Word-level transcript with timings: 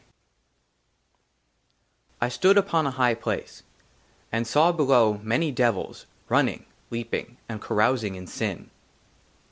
IX 2.09 2.21
I 2.21 2.29
STOOD 2.29 2.57
UPON 2.57 2.87
A 2.87 2.89
HIGH 2.89 3.13
PLACE, 3.13 3.61
AND 4.31 4.47
SAW, 4.47 4.71
BELOW, 4.71 5.19
MANY 5.21 5.51
DEVILS 5.51 6.07
RUNNING, 6.27 6.65
LEAPING, 6.89 7.37
AND 7.47 7.61
CAROUSING 7.61 8.15
IN 8.15 8.25
SIN. 8.25 8.71